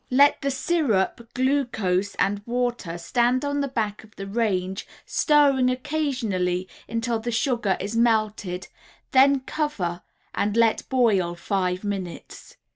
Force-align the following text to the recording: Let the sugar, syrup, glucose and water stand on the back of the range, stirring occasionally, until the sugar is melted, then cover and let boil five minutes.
Let 0.09 0.41
the 0.41 0.49
sugar, 0.49 0.57
syrup, 0.57 1.29
glucose 1.35 2.15
and 2.15 2.41
water 2.47 2.97
stand 2.97 3.45
on 3.45 3.61
the 3.61 3.67
back 3.67 4.03
of 4.03 4.15
the 4.15 4.25
range, 4.25 4.87
stirring 5.05 5.69
occasionally, 5.69 6.67
until 6.89 7.19
the 7.19 7.29
sugar 7.31 7.77
is 7.79 7.95
melted, 7.95 8.67
then 9.11 9.41
cover 9.41 10.01
and 10.33 10.57
let 10.57 10.89
boil 10.89 11.35
five 11.35 11.83
minutes. 11.83 12.57